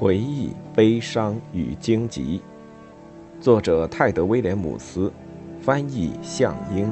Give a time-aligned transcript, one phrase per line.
[0.00, 2.40] 回忆、悲伤与荆棘，
[3.38, 5.12] 作者泰德·威廉姆斯，
[5.60, 6.90] 翻译向英。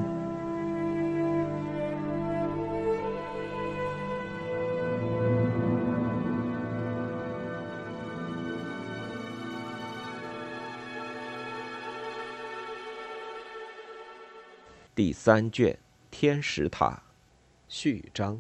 [14.95, 15.73] 第三卷
[16.11, 16.91] 《天使塔》
[17.69, 18.39] 序章。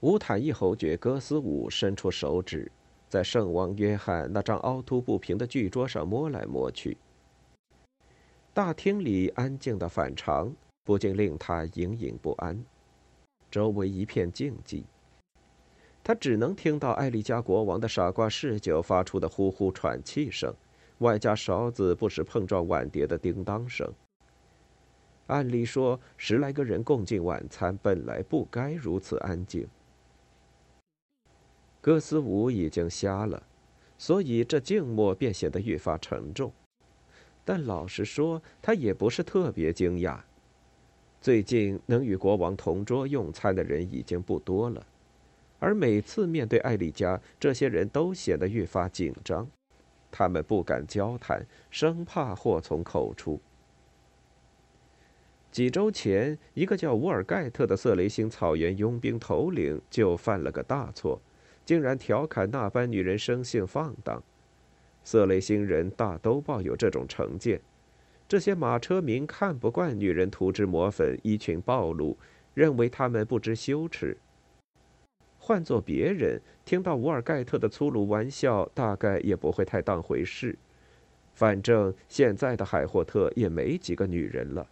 [0.00, 2.70] 乌坦一侯爵戈斯武伸出手指。
[3.14, 6.96] 在圣王约翰那张凹凸不平的巨桌上摸来摸去。
[8.52, 12.60] 大厅里安静的反常，不禁令他隐隐不安。
[13.52, 14.82] 周围一片静寂，
[16.02, 20.52] 他只能听到艾丽加国王的傻瓜侍酒发出的呼呼喘气声，
[20.98, 23.88] 外加勺子不时碰撞碗碟的叮当声。
[25.28, 29.68] 按理说，十来个人共进晚餐，本来不该如此安静。
[31.84, 33.42] 戈斯武已经瞎了，
[33.98, 36.50] 所以这静默便显得愈发沉重。
[37.44, 40.18] 但老实说，他也不是特别惊讶。
[41.20, 44.86] 最近能与国王同桌用餐的人已经不多了，
[45.58, 49.46] 而每次面对艾丽加，这些人都显得愈发紧张。
[50.10, 53.38] 他们不敢交谈，生怕祸从口出。
[55.52, 61.20] 几周前，一个叫乌尔盖特的色雷星草原佣兵头领就犯了个大错。
[61.64, 64.22] 竟然调侃那班女人生性放荡，
[65.02, 67.60] 色雷星人大都抱有这种成见。
[68.26, 72.16] 这些马车民看不惯女人涂脂抹粉、衣裙暴露，
[72.54, 74.16] 认为她们不知羞耻。
[75.38, 80.58] 换做别人，听到乌尔盖特的粗鲁玩笑，大概也不会太当回事。
[81.34, 84.66] 反正现在的海霍特也没几个女人了，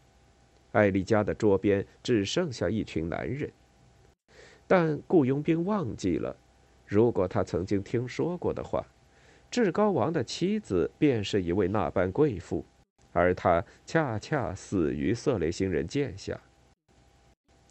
[0.73, 3.51] 艾丽家的桌边只剩下一群男人。
[4.67, 6.35] 但雇佣兵忘记了。
[6.93, 8.85] 如果他曾经听说过的话，
[9.51, 12.63] 至高王的妻子便是一位那般贵妇，
[13.13, 16.39] 而他恰恰死于色雷星人剑下。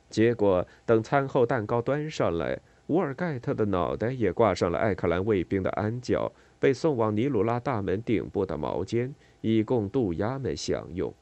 [0.10, 11.14] 结果等餐后蛋糕端上来，乌尔盖特的脑袋也挂上了艾克兰卫兵的鞍角，被送往尼鲁拉大门顶部的毛尖，以供渡鸦们享用。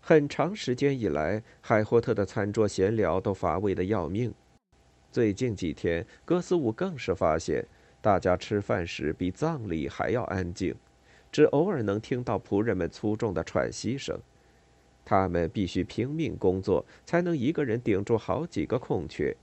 [0.00, 4.32] 很长时间以来，海霍特的餐桌闲聊都乏味的要命。
[5.16, 7.66] 最近几天，哥斯伍更是发现，
[8.02, 10.74] 大家吃饭时比葬礼还要安静，
[11.32, 14.20] 只偶尔能听到仆人们粗重的喘息声。
[15.06, 19.34] 他们必须拼命工作，才能一个人顶住好几个空缺。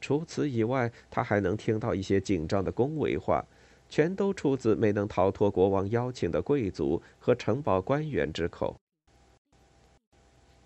[0.00, 3.46] 除此以外，他还能听到一些紧张的恭维话，
[3.88, 8.74] 全都出自没能逃脱国王邀请的贵族和城堡官员之口。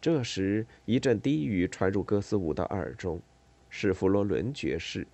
[0.00, 3.20] 这时，一阵低语传入哥斯武的耳中。
[3.70, 5.06] 是弗罗伦爵士，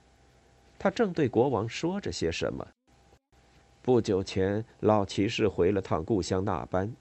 [0.78, 2.66] 他正对国王说着些什么。
[3.82, 6.92] 不久前，老骑士回了趟故乡纳班，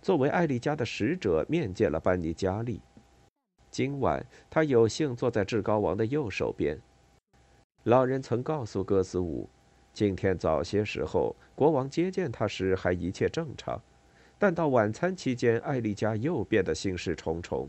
[0.00, 2.80] 作为艾丽家的使者面见了班尼加利。
[3.70, 6.78] 今晚，他有幸坐在至高王的右手边。
[7.84, 9.48] 老人曾告诉哥斯武，
[9.92, 13.78] 今天早些时候，国王接见他时还一切正常，
[14.38, 17.68] 但到晚餐期间，艾丽家又变得心事重重。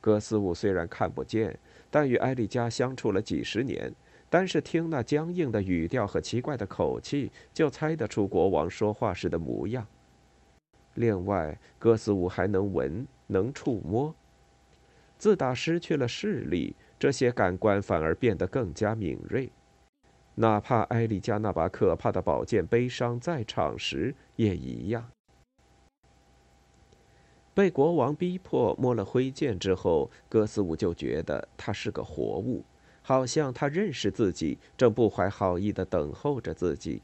[0.00, 1.58] 哥斯武虽然看不见，
[1.92, 3.94] 但与艾丽加相处了几十年，
[4.30, 9.86] 单是听那僵硬的语调和奇怪的口气，就猜得出国王说话时的模样。
[10.94, 14.14] 另外，哥斯舞还能闻，能触摸。
[15.18, 19.52] 自打失去了视力，这些感官反而变得更加敏锐。
[20.34, 25.06] 哪怕艾丽加那把可怕的宝剑悲伤在场时，也一样。
[27.54, 32.64] 被国王逼迫摸了挥剑之后，哥斯武就觉得他是个活物，
[33.02, 37.02] 好像他认识自己，正不怀好意地等候着自己，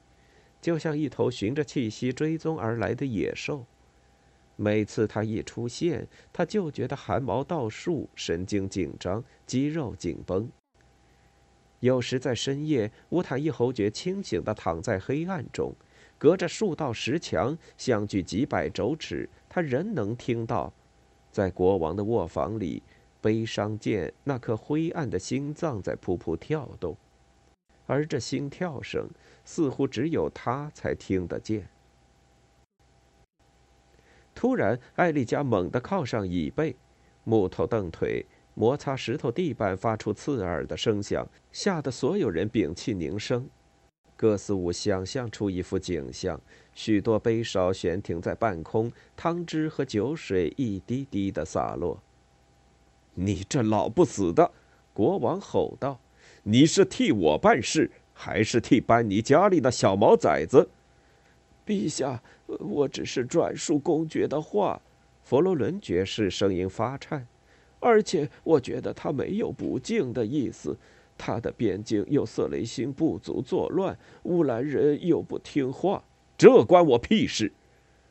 [0.61, 3.67] 就像一头循着气息追踪而来的野兽。
[4.57, 10.51] 每次他一出现，他就觉得汗毛倒竖，神经紧张，肌肉紧绷。
[11.81, 15.73] 有时在深夜，乌坦一侯爵清醒地躺在黑暗中。
[16.19, 20.73] 隔着数道石墙，相距几百肘尺，他仍能听到，
[21.31, 22.83] 在国王的卧房里，
[23.21, 26.97] 悲伤剑那颗灰暗的心脏在噗噗跳动，
[27.87, 29.09] 而这心跳声
[29.45, 31.69] 似乎只有他才听得见。
[34.35, 36.75] 突然，艾丽加猛地靠上椅背，
[37.23, 43.49] 木头凳腿摩擦石头地板发出刺耳的声响，吓得所有人屏气凝声。
[44.19, 46.41] 戈斯武想象出一幅景象：
[46.75, 52.03] 许多杯勺悬停在半空，汤汁和酒水一滴滴的洒落。
[53.15, 54.51] “你这老不死的！”
[54.93, 56.01] 国王吼道
[56.43, 60.69] ，“你是替我办事，还是替班尼加利那小毛崽子？
[61.65, 64.83] 陛下，我只是转述公爵的话。
[65.23, 67.29] 佛罗伦爵士声音发颤，
[67.79, 70.77] 而且我觉得他没有不敬的意思。
[71.19, 76.03] 他的边境有色雷星部族作乱，乌兰人又不听话，
[76.39, 77.53] 这关我屁事。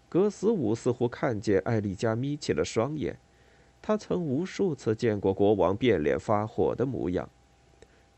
[0.09, 3.17] 格斯伍似乎看见艾丽加眯起了双眼，
[3.81, 7.29] 他曾无数次见过国王变脸发火的模样，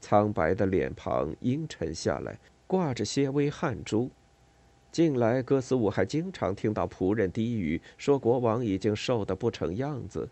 [0.01, 4.09] 苍白的脸庞阴沉下来，挂着些微汗珠。
[4.91, 10.27] 近来，哥斯伍还经常听到仆人低语说：“国王已经瘦得不成样子。”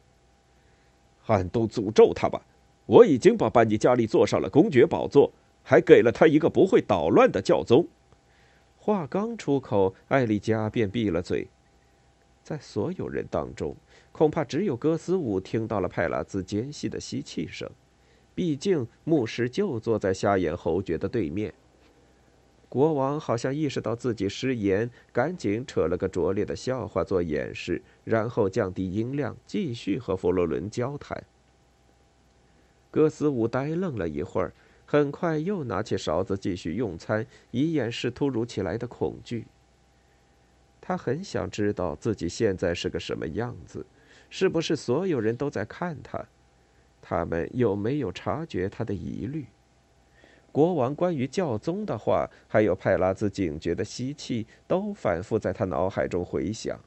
[1.27, 2.41] 暗度诅咒他吧！
[2.87, 5.31] 我已经把班尼加利坐上了公爵宝座，
[5.61, 7.87] 还给了他一个不会捣乱的教宗。
[8.77, 11.47] 话刚出口，艾丽加便闭了嘴。
[12.43, 13.75] 在所有人当中，
[14.13, 17.69] 恐怕只有哥斯伍听到了派拉兹尖细的吸气声。
[18.33, 21.53] 毕竟，牧师就坐在瞎眼侯爵的对面。
[22.69, 31.21] 国王好像意识到自己失言，赶紧扯了个拙劣的笑话做掩饰，然后降低音量，继续和佛罗伦交谈。
[32.89, 34.53] 哥斯伍呆愣了一会儿，
[34.85, 39.45] 很快又拿起勺子继续用餐，以掩饰突如其来的恐惧。
[40.79, 43.85] 他很想知道自己现在是个什么样子，
[44.29, 46.25] 是不是所有人都在看他？
[47.01, 49.45] 他们有没有察觉他的疑虑？
[50.51, 56.79] 国王关于教宗的话，还有派拉兹警觉的吸气，都反复在他脑海中回响。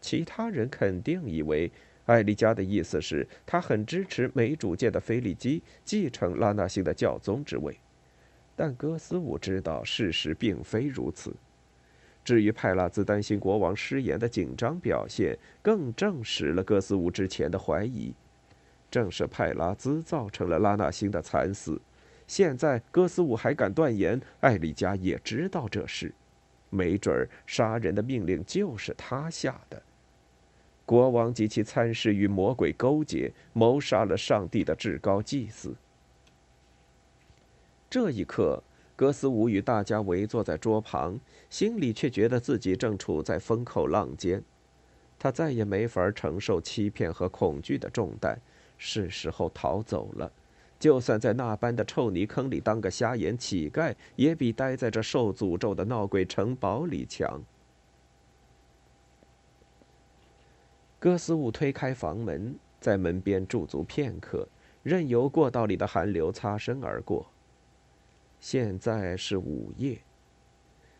[0.00, 1.70] 其他人肯定以为
[2.06, 7.78] 艾丽加的意思是，他很支持没主见的菲利基继承拉纳星的教宗之位，
[8.56, 11.34] 但哥斯伍知道事实并非如此。
[12.24, 18.14] 至于派拉兹担心国王失言的紧张表现，更证实了哥斯伍之前的怀疑：
[18.90, 21.80] 正是派拉兹造成了拉纳星的惨死。
[22.28, 26.14] 现在，哥斯伍还敢断言艾丽加也知道这事，
[26.70, 29.82] 没准儿杀人的命令就是他下的。
[30.84, 35.74] 国王及其参事与魔鬼勾结，谋杀了上帝的至高祭司。
[37.88, 38.62] 这一刻，
[38.96, 41.18] 格斯伍与大家围坐在桌旁，
[41.48, 44.42] 心里却觉得自己正处在风口浪尖，
[45.18, 48.40] 他再也没法承受欺骗和恐惧的重担，
[48.76, 50.32] 是时候逃走了。
[50.80, 57.40] 就算在那般的臭泥坑里当个瞎眼乞丐，也比待在这受诅咒的闹鬼城堡里强。
[61.02, 64.46] 哥斯伍推开房门，在门边驻足片刻，
[64.84, 67.26] 任由过道里的寒流擦身而过。
[68.38, 69.98] 现在是午夜，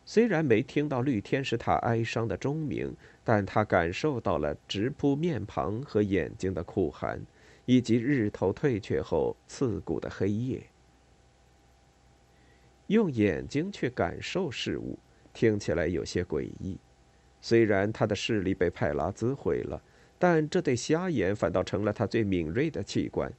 [0.04, 7.24] 虽然没听到绿天使塔哀伤的钟鸣，但他感受到了直扑面庞和眼睛的酷寒。
[7.64, 10.64] 以及日头退却后刺骨的黑夜。
[12.88, 14.98] 用眼睛去感受事物，
[15.32, 16.76] 听起来有些诡异。
[17.40, 19.80] 虽然他的视力被派拉兹毁了，
[20.22, 23.32] 但这对瞎眼反倒成了他最敏锐的器官。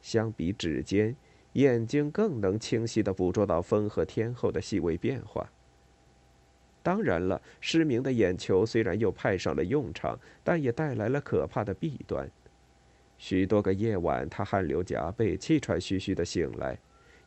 [0.00, 1.16] 相比指尖，
[1.54, 5.50] 眼睛更能清晰地捕捉到风和天后的细微变化。
[6.80, 12.30] 当然了，失明的眼球虽然又派上了用场，但也带来了可怕的弊端。
[13.18, 16.78] 许多个夜晚，他汗流浃背、气喘吁吁地醒来，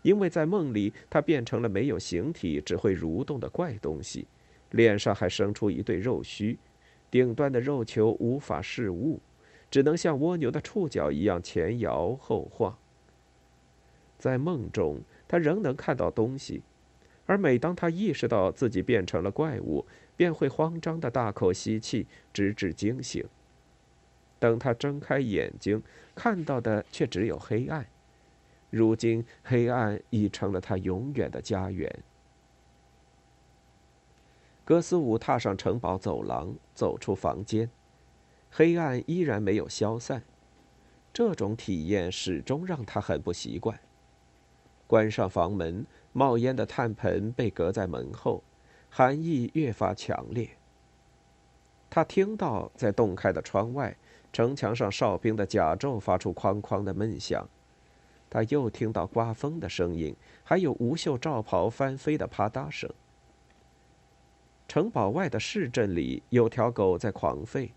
[0.03, 4.25] 因为在梦里他变成了没有形体、只会蠕动的怪东西，
[4.71, 6.57] 脸上还生出一对肉须，
[7.11, 9.19] 顶端的肉球无法视物，
[9.71, 12.77] 只能像蜗牛的触角一样前摇后晃。
[14.17, 16.61] 在梦中，他仍能看到东西，
[17.25, 19.85] 而每当他意识到自己变成了怪物，
[20.17, 23.25] 便会慌张的大口吸气，直至惊醒。
[24.39, 25.81] 等他睁开眼睛，
[26.15, 27.85] 看到的却只有黑暗。
[28.69, 32.03] 如今，黑暗已成了他永远的家园。
[34.69, 37.67] 格斯伍踏上城堡走廊，走出房间，
[38.51, 40.21] 黑暗依然没有消散。
[41.11, 43.79] 这种体验始终让他很不习惯。
[44.85, 45.83] 关上房门，
[46.13, 48.43] 冒烟的炭盆被隔在门后，
[48.91, 50.47] 寒意越发强烈。
[51.89, 53.97] 他听到在洞开的窗外。
[54.31, 57.49] 城墙上哨兵的甲胄发出哐哐的闷响，
[58.29, 62.87] 他又听到刮风的声音，还有无袖罩袍翻飞的啪嗒声。
[64.69, 67.71] 城堡外的市镇里有条狗在狂吠，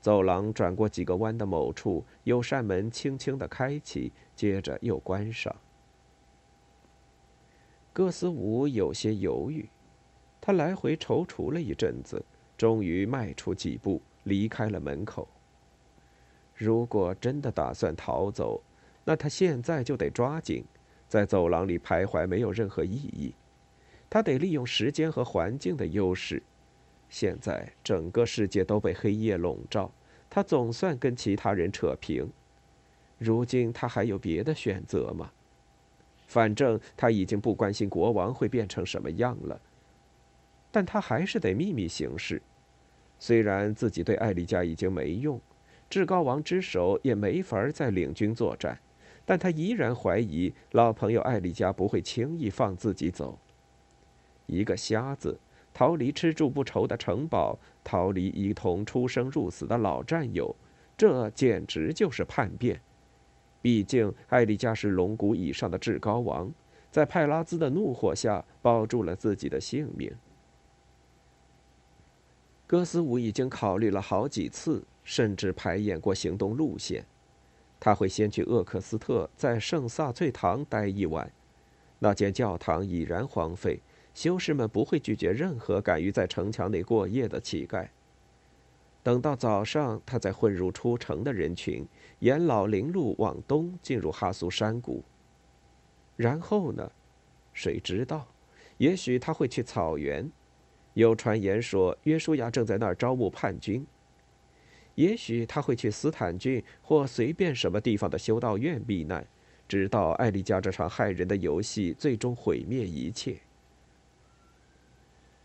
[0.00, 5.54] 走廊转过几个弯的某处，有扇门轻轻的开启，接着又关上。
[7.92, 9.68] 戈斯伍有些犹豫，
[10.40, 12.20] 他来回踌躇了一阵子，
[12.58, 15.28] 终于迈出几步，离开了门口。
[16.56, 18.60] 如果真的打算逃走，
[19.04, 20.64] 那他现在就得抓紧，
[21.06, 23.32] 在走廊里徘徊没有任何意义。
[24.10, 26.42] 他得利用时间和环境的优势。
[27.08, 29.90] 现在整个世界都被黑夜笼罩，
[30.28, 32.28] 他总算跟其他人扯平。
[33.18, 35.30] 如今他还有别的选择吗？
[36.26, 39.60] 反正他已经不关心国王会变成什么样了。
[40.70, 42.40] 但他还是得秘密行事。
[43.18, 45.40] 虽然自己对艾丽加已经没用，
[45.88, 48.78] 至高王之手也没法再领军作战，
[49.24, 53.36] 但他依然怀疑老朋友艾丽加不会轻易放自己走。
[54.50, 55.38] 一个瞎子
[55.72, 60.54] 逃离吃住不愁的城堡，逃离一同出生入死的老战友，
[60.96, 62.80] 这简直就是叛变。
[63.62, 66.52] 毕竟艾丽加是龙骨以上的至高王，
[66.90, 70.12] 在派拉兹的怒火下保住了自己的性命。
[72.66, 77.04] 戈斯武已经考虑了好几次，甚至排演过行动路线。
[77.78, 81.32] 他会先去厄克斯特，在圣萨翠堂待一晚，
[81.98, 83.80] 那间教堂已然荒废。
[84.14, 87.88] 修士们不会拒绝任何敢于在城墙内过夜的乞丐。
[89.02, 91.86] 等到早上，他再混入出城的人群，
[92.18, 95.02] 沿老林路往东进入哈苏山谷。
[96.16, 96.92] 然后呢？
[97.54, 98.28] 谁知道？
[98.76, 100.30] 也许他会去草原。
[100.94, 103.86] 有传言说，约书亚正在那儿招募叛军。
[104.96, 109.26] 也许他会去斯坦郡或随便什么地方的修道院避难，
[109.66, 113.36] 直到艾丽加这场害人的游戏最终毁灭一切。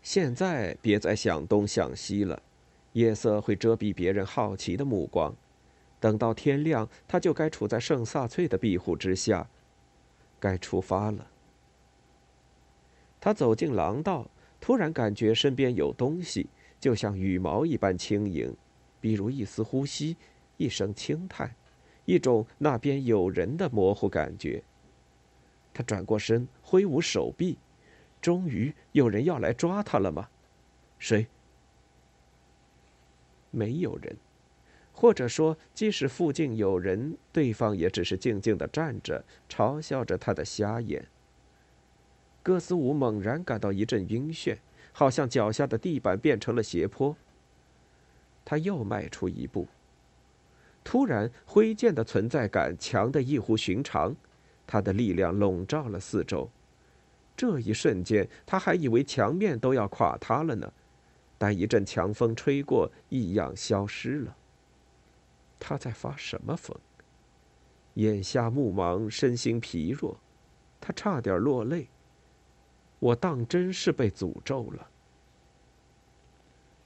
[0.06, 2.40] 现在别再想东想西了，
[2.92, 5.34] 夜色会遮蔽别人好奇的目光。
[5.98, 9.48] 等到天亮，他就该处在圣萨翠的庇护之下，
[10.38, 11.26] 该出发了。
[13.20, 16.46] 他走进廊道，突然感觉身边有东西，
[16.78, 18.56] 就像羽毛一般轻盈，
[19.00, 20.16] 比如一丝呼吸，
[20.56, 21.52] 一声轻叹，
[22.04, 24.62] 一种那边有人的模糊感觉。
[25.74, 27.58] 他转过身，挥舞手臂。
[28.26, 30.28] 终于有人要来抓他了吗？
[30.98, 31.28] 谁？
[33.52, 34.16] 没有人，
[34.92, 41.06] 或者说，即使附近有人，对方也只是静静的站着，嘲笑着他的瞎眼。
[42.42, 44.56] 戈斯舞猛然感到一阵晕眩，
[44.90, 47.16] 好像脚下的地板变成了斜坡。
[48.44, 49.68] 他又迈出一步，
[50.82, 54.16] 突然，挥剑的存在感强得异乎寻常，
[54.66, 56.50] 他的力量笼罩了四周。
[57.36, 60.72] 这一瞬间，他还以为墙面都要垮塌了呢，
[61.36, 64.36] 但一阵强风吹过，异样消失了。
[65.58, 66.76] 他在发什么疯？
[67.94, 70.18] 眼下目盲，身心疲弱，
[70.80, 71.88] 他差点落泪。
[72.98, 74.88] 我当真是被诅咒了。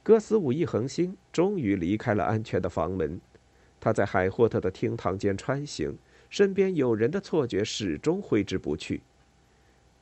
[0.02, 3.21] 戈斯武一横心，终于离开了安全的房门。
[3.78, 5.97] 他在海霍特的厅堂间穿行，
[6.28, 9.02] 身边有人的错觉始终挥之不去。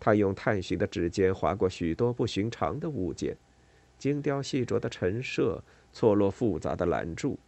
[0.00, 3.37] 他用探寻的指尖划过许多不寻常的物件，
[3.99, 5.62] 精雕细琢的陈设，
[5.93, 7.38] 错落复杂的栏柱，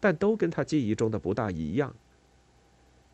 [0.00, 1.94] 但都跟他记忆中的不大一样。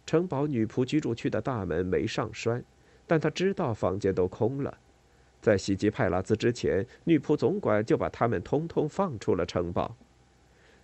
[0.06, 2.64] 城堡女仆居住区的大门没上栓，
[3.06, 4.78] 但他知道房间都空了。
[5.40, 9.94] 在袭击派拉兹之前，女仆总管就把他们通通放出了城堡。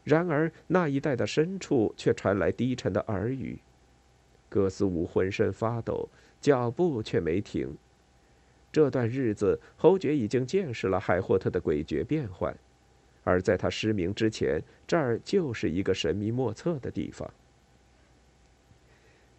[0.04, 3.58] 然而那一带的深处却传来低沉的耳语。
[4.48, 6.08] 戈斯武浑身发抖，
[6.40, 7.76] 脚步却没停。
[8.76, 12.54] 这段日子，侯爵已经见识了海霍特的诡谲变幻，
[13.24, 17.32] 而在他失明之前，这儿就是一个神秘莫测的地方。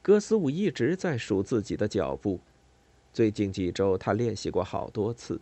[0.01, 2.39] 戈斯伍一直在数自己的脚步，
[3.13, 5.39] 最近几周他练习过好多次：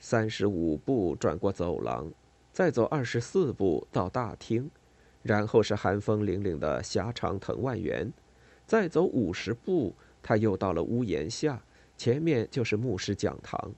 [0.00, 2.10] 三十五步转过走廊，
[2.52, 4.68] 再走二十四步到大厅，
[5.22, 8.12] 然后是寒风凛凛的狭长藤蔓园，
[8.66, 11.62] 再走五十步，他又到了屋檐下。
[12.00, 13.74] 前面就是牧师讲堂。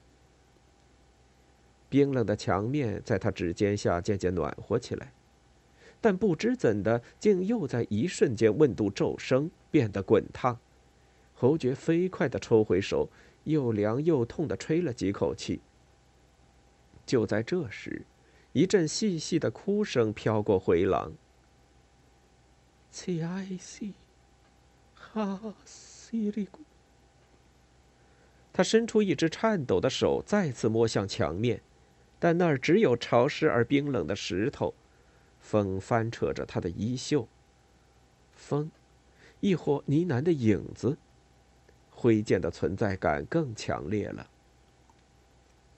[1.89, 5.11] 冰冷的墙面在他指尖下渐渐暖和起来，
[5.99, 10.57] 但不知怎的，竟又在一瞬间温度骤升，变得滚烫。
[11.33, 13.09] 侯爵飞快地抽回手，
[13.43, 15.59] 又凉又痛地吹了几口气。
[17.05, 18.03] 就在这时，
[18.53, 21.11] 一阵细细的哭声飘过回廊。
[22.89, 23.95] 切埃西，
[24.93, 26.61] 哈西里古。
[28.53, 31.59] 他伸出一只颤抖的手，再次摸向墙面，
[32.19, 34.73] 但那儿只有潮湿而冰冷的石头。
[35.39, 37.27] 风翻扯着他的衣袖。
[38.31, 38.71] 风，
[39.41, 40.97] 亦或呢喃的影子。
[41.89, 44.29] 挥剑的存在感更强烈了。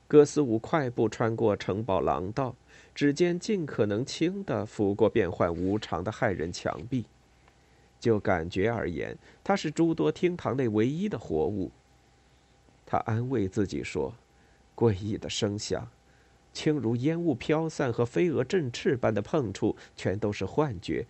[0.07, 2.55] 戈斯武快步穿过城堡廊道，
[2.93, 7.05] 指尖尽可能轻地拂过变幻无常的骇人墙壁。
[7.99, 11.71] 就感觉而言，它是诸多厅堂内唯一的活物。
[12.85, 14.13] 他安慰自己说
[14.75, 15.87] ：“诡异的声响，
[16.53, 21.05] 轻如烟雾飘散和飞蛾振翅般的碰触，全都是幻觉。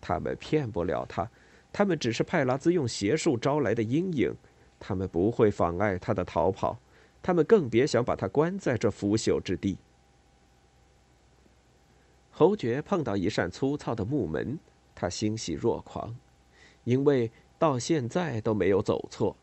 [0.00, 1.30] 他们骗不了他，
[1.72, 4.34] 他们只是派拉兹用邪术招来的阴影。
[4.78, 6.78] 他们不会妨碍他的逃跑，
[7.22, 9.78] 他们更别想把他关在这腐朽之地。”
[12.32, 14.58] 侯爵碰到一扇粗糙的木门，
[14.94, 16.16] 他欣喜若狂，
[16.84, 19.36] 因为到现在都没有走错。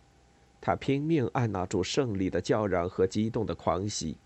[0.60, 4.18] 他拼命按捺住胜利的叫嚷和激动的狂喜。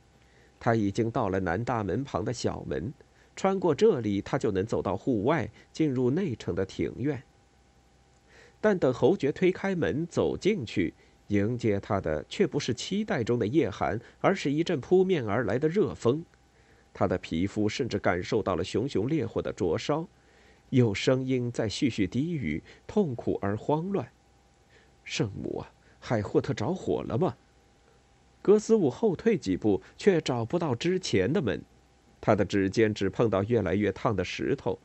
[0.60, 2.94] 他已经到了南大门旁的小门，
[3.36, 7.22] 穿过这里，他就能走到户外，进入内城的庭院。
[8.60, 10.94] 但等侯爵推开门走进去，
[11.30, 16.24] 迎接他的却不是期待中的夜寒，而是一阵扑面而来的热风。
[16.94, 20.08] 他的皮肤甚至感受到了熊熊烈火的灼烧，
[20.70, 24.08] 有声音在絮絮低语，痛苦而慌乱。
[25.04, 25.72] 圣母啊！
[26.02, 27.38] 海霍特着火了吗？
[28.42, 31.62] 格斯伍后退几步，却找不到之前的门。
[32.20, 34.78] 他的指尖只碰到越来越烫的石头，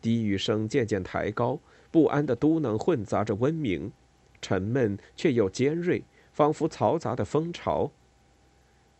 [0.00, 1.58] 低语声渐渐抬高，
[1.90, 3.92] 不安的嘟囔混杂着温明，
[4.40, 7.90] 沉闷却又尖锐，仿佛嘈杂的蜂巢。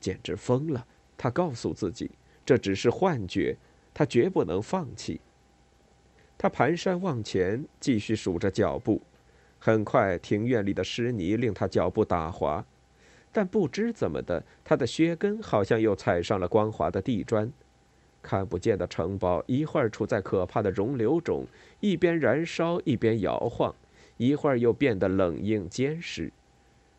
[0.01, 0.87] 简直疯了！
[1.17, 2.11] 他告诉自己，
[2.45, 3.57] 这只是幻觉，
[3.95, 5.21] 他绝不能放弃。
[6.39, 9.03] 他蹒跚往前，继续数着脚步。
[9.63, 12.65] 很快，庭院里的湿泥令他脚步打滑，
[13.31, 17.53] 但不知怎么的，他的靴跟好像又踩上了光滑的地砖。
[18.23, 21.47] 看不见的城堡一会儿处在可怕的熔流中，
[21.81, 23.75] 一边燃烧一边摇晃；
[24.17, 26.33] 一会儿又变得冷硬坚实，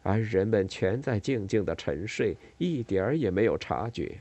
[0.03, 4.19] 而人们全在静静的沉睡，一点儿也没有察觉。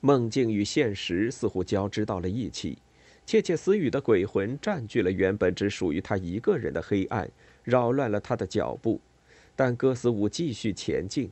[0.00, 2.78] 梦境与现实似乎交织到了一起。
[3.28, 7.30] 窃窃私语的鬼魂占据了原本只属于他一个人的黑暗，
[7.62, 8.98] 扰乱了他的脚步。
[9.54, 11.30] 但哥斯舞继续前进。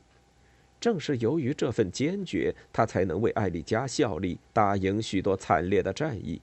[0.79, 6.39] 正是由于这份坚决，他才能为艾丽加效力，打赢许多惨烈的战役。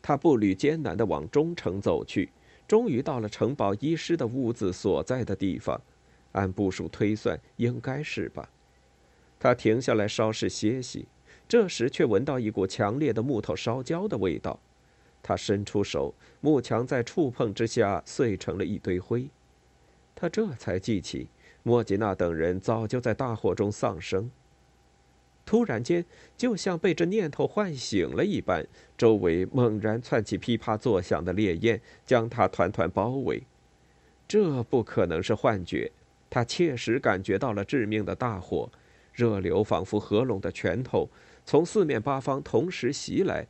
[0.00, 2.30] 他步履艰难地往中城走去，
[2.68, 5.80] 终于到了城堡医师的屋子所在的地方。
[6.30, 8.48] 按步数推算，应该是吧。
[9.40, 11.08] 他停下来稍事歇息。
[11.48, 14.60] 这时却闻到一股强烈的木头烧焦的味道，
[15.22, 19.28] 他伸出手，木墙在触碰之下碎成了一堆灰。
[20.14, 21.28] 他这才记起，
[21.62, 24.30] 莫吉娜等人早就在大火中丧生。
[25.46, 26.04] 突然间，
[26.36, 33.42] 就像被这念头唤醒了一般，周围猛然窜起噼啪作响的烈焰，将他团团包围。
[34.28, 35.90] 这不可能是幻觉，
[36.28, 38.70] 他切实感觉到了致命的大火，
[39.12, 41.08] 热流仿佛合拢的拳头。
[41.44, 43.48] 从四面八方同时袭来，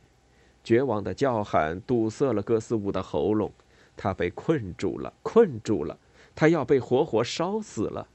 [0.63, 3.51] 绝望的叫喊堵塞了哥斯伍的喉咙，
[3.97, 5.97] 他被困住了，困住了，
[6.35, 8.07] 他要被活活烧死了。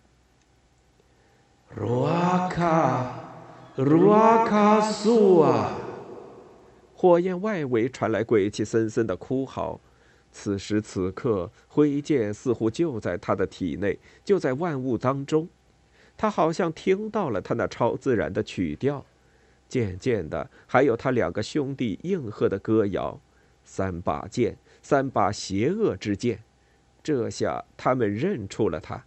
[1.75, 3.33] 罗阿卡，
[3.77, 5.73] 罗阿卡苏啊！
[6.95, 9.79] 火焰外围传来鬼气森森的哭嚎。
[10.33, 15.49] 此时此刻，灰剑似乎就在他的体内，就在万物当中。
[16.17, 19.05] 他好像听到了他那超自然的曲调。
[19.69, 23.21] 渐渐的，还有他两个兄弟应和的歌谣
[23.65, 26.43] ：“三把剑，三把邪恶之剑。”
[27.03, 29.05] 这下他们认出了他。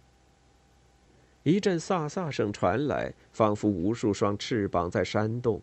[1.42, 5.60] 一阵飒飒声传来，仿佛无数双翅膀在扇动。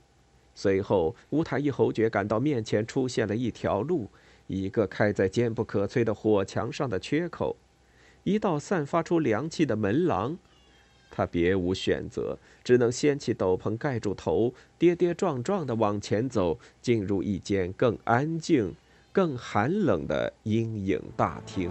[0.55, 4.09] 随后，乌塔伊侯爵感到面前出现了一条路，
[4.47, 7.57] 一个开在坚不可摧的火墙上的缺口，
[8.23, 10.37] 一道散发出凉气的门廊。
[11.09, 18.73] 他别无选择，只能掀起斗篷盖住头，跌跌撞撞地往前走，进入一间更安静、
[19.11, 21.69] 更寒冷的阴影大厅。